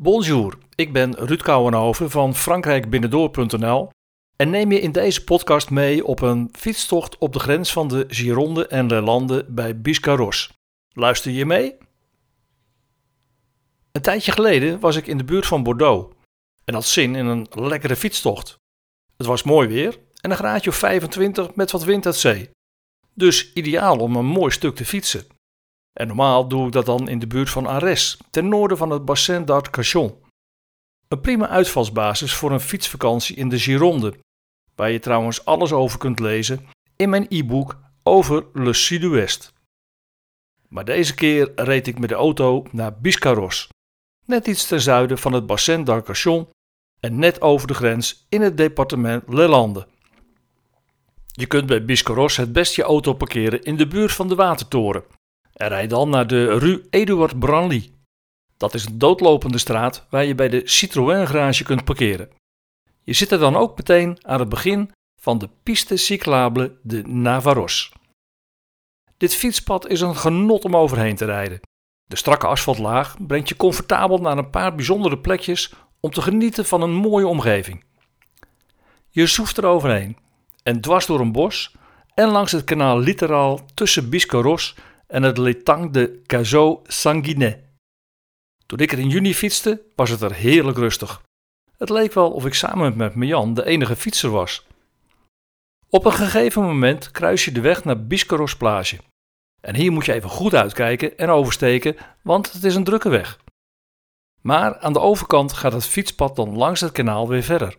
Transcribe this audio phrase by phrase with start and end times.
[0.00, 3.90] Bonjour, ik ben Ruud Kouwenhoven van frankrijkbinnendoor.nl
[4.36, 8.04] en neem je in deze podcast mee op een fietstocht op de grens van de
[8.08, 10.52] Gironde en Le Lande bij Biscarros.
[10.88, 11.76] Luister je mee?
[13.92, 16.14] Een tijdje geleden was ik in de buurt van Bordeaux
[16.64, 18.56] en had zin in een lekkere fietstocht.
[19.16, 22.50] Het was mooi weer en een graadje of 25 met wat wind uit zee.
[23.14, 25.37] Dus ideaal om een mooi stuk te fietsen.
[25.98, 29.04] En normaal doe ik dat dan in de buurt van Arès, ten noorden van het
[29.04, 30.14] Bassin d'Arcachon.
[31.08, 34.14] Een prima uitvalsbasis voor een fietsvakantie in de Gironde,
[34.74, 36.66] waar je trouwens alles over kunt lezen
[36.96, 39.52] in mijn e-book over Le Sud-Ouest.
[40.68, 43.68] Maar deze keer reed ik met de auto naar Biscarros,
[44.24, 46.48] net iets ten zuiden van het Bassin d'Arcachon
[47.00, 49.86] en net over de grens in het departement Le.
[51.26, 55.04] Je kunt bij Biscarros het best je auto parkeren in de buurt van de watertoren
[55.66, 57.90] rijd dan naar de Rue Eduard Branly.
[58.56, 62.30] Dat is een doodlopende straat waar je bij de Citroën garage kunt parkeren.
[63.02, 67.92] Je zit er dan ook meteen aan het begin van de piste cyclable de Navaros.
[69.16, 71.60] Dit fietspad is een genot om overheen te rijden.
[72.04, 76.82] De strakke asfaltlaag brengt je comfortabel naar een paar bijzondere plekjes om te genieten van
[76.82, 77.84] een mooie omgeving.
[79.08, 80.16] Je zoeft er overheen
[80.62, 81.74] en dwars door een bos
[82.14, 84.74] en langs het kanaal Littoral tussen Biscarros
[85.08, 87.64] en het Letang de Cazaux Sanguinet.
[88.66, 91.22] Toen ik er in juni fietste, was het er heerlijk rustig.
[91.76, 94.66] Het leek wel of ik samen met Mian de enige fietser was.
[95.88, 98.98] Op een gegeven moment kruis je de weg naar Biscarros Plage.
[99.60, 103.38] En hier moet je even goed uitkijken en oversteken, want het is een drukke weg.
[104.40, 107.76] Maar aan de overkant gaat het fietspad dan langs het kanaal weer verder.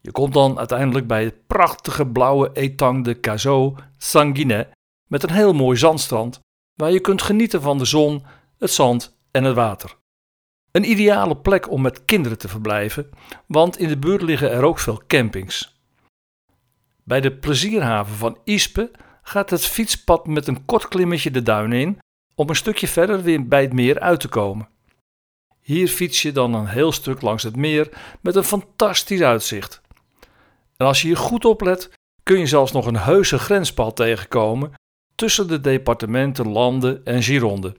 [0.00, 4.68] Je komt dan uiteindelijk bij het prachtige blauwe Etang de Cazaux Sanguinet
[5.12, 6.40] met een heel mooi zandstrand
[6.74, 8.24] waar je kunt genieten van de zon,
[8.58, 9.96] het zand en het water.
[10.70, 13.10] Een ideale plek om met kinderen te verblijven,
[13.46, 15.80] want in de buurt liggen er ook veel campings.
[17.04, 18.90] Bij de plezierhaven van Ispe
[19.22, 21.98] gaat het fietspad met een kort klimmetje de duinen in
[22.34, 24.68] om een stukje verder weer bij het meer uit te komen.
[25.60, 27.88] Hier fiets je dan een heel stuk langs het meer
[28.20, 29.80] met een fantastisch uitzicht.
[30.76, 31.90] En als je hier goed oplet,
[32.22, 34.72] kun je zelfs nog een heuse grenspad tegenkomen
[35.22, 37.76] tussen de departementen Lande en Gironde.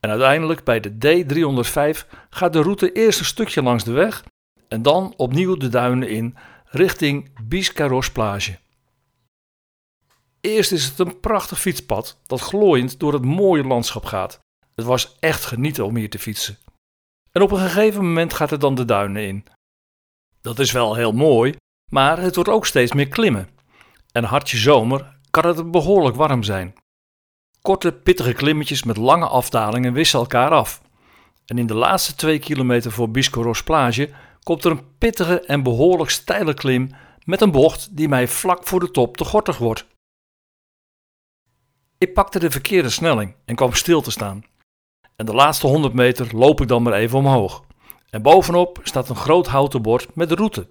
[0.00, 4.24] En uiteindelijk bij de D305 gaat de route eerst een stukje langs de weg
[4.68, 8.58] en dan opnieuw de duinen in richting Biscarros Plage.
[10.40, 14.40] Eerst is het een prachtig fietspad dat glooiend door het mooie landschap gaat.
[14.74, 16.58] Het was echt genieten om hier te fietsen.
[17.32, 19.44] En op een gegeven moment gaat het dan de duinen in.
[20.40, 21.56] Dat is wel heel mooi,
[21.90, 23.48] maar het wordt ook steeds meer klimmen.
[24.12, 26.74] En hartje zomer kan het behoorlijk warm zijn.
[27.62, 30.82] Korte, pittige klimmetjes met lange afdalingen wisselen elkaar af.
[31.46, 34.10] En in de laatste twee kilometer voor Biscoros Plage
[34.42, 36.90] komt er een pittige en behoorlijk steile klim
[37.24, 39.86] met een bocht die mij vlak voor de top te gortig wordt.
[41.98, 44.44] Ik pakte de verkeerde snelling en kwam stil te staan.
[45.16, 47.64] En de laatste 100 meter loop ik dan maar even omhoog.
[48.10, 50.68] En bovenop staat een groot houten bord met de route.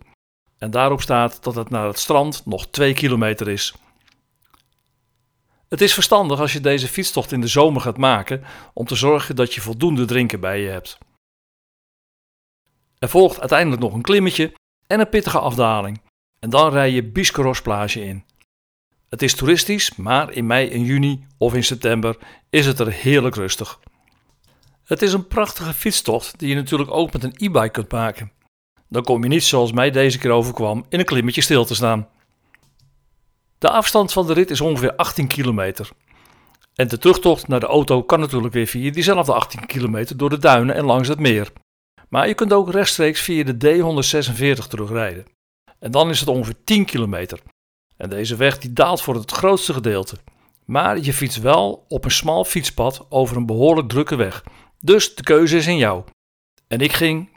[0.57, 3.75] En daarop staat dat het naar het strand nog 2 kilometer is.
[5.69, 9.35] Het is verstandig als je deze fietstocht in de zomer gaat maken om te zorgen
[9.35, 10.97] dat je voldoende drinken bij je hebt.
[12.99, 14.53] Er volgt uiteindelijk nog een klimmetje
[14.87, 16.01] en een pittige afdaling.
[16.39, 18.23] En dan rij je Biscarros plage in.
[19.09, 22.17] Het is toeristisch, maar in mei en juni of in september
[22.49, 23.79] is het er heerlijk rustig.
[24.83, 28.31] Het is een prachtige fietstocht die je natuurlijk ook met een e-bike kunt maken.
[28.89, 32.07] Dan kom je niet zoals mij deze keer overkwam in een klimmetje stil te staan.
[33.57, 35.89] De afstand van de rit is ongeveer 18 kilometer.
[36.75, 40.37] En de terugtocht naar de auto kan natuurlijk weer via diezelfde 18 kilometer door de
[40.37, 41.51] duinen en langs het meer.
[42.09, 45.25] Maar je kunt ook rechtstreeks via de D146 terugrijden.
[45.79, 47.39] En dan is het ongeveer 10 kilometer.
[47.97, 50.17] En deze weg die daalt voor het grootste gedeelte.
[50.65, 54.43] Maar je fietst wel op een smal fietspad over een behoorlijk drukke weg.
[54.79, 56.03] Dus de keuze is in jou.
[56.67, 57.29] En ik ging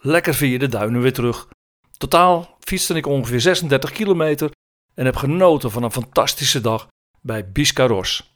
[0.00, 1.48] lekker via de duinen weer terug.
[1.96, 4.50] Totaal fietste ik ongeveer 36 kilometer
[4.98, 6.88] en heb genoten van een fantastische dag
[7.20, 8.32] bij Biscarros.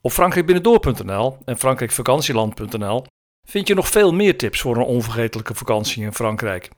[0.00, 3.04] Op frankrijkbinnendoor.nl en frankrijkvakantieland.nl
[3.48, 6.70] vind je nog veel meer tips voor een onvergetelijke vakantie in Frankrijk.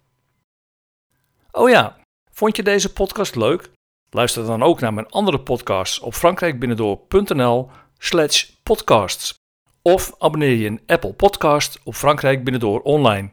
[1.50, 1.96] Oh ja,
[2.32, 3.70] vond je deze podcast leuk?
[4.10, 9.34] Luister dan ook naar mijn andere podcasts op frankrijkbinnendoor.nl slash podcasts.
[9.82, 13.32] Of abonneer je in Apple Podcast op Frankrijk Binnendoor online.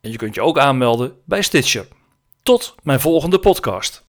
[0.00, 1.88] En je kunt je ook aanmelden bij Stitcher.
[2.42, 4.02] Tot mijn volgende podcast.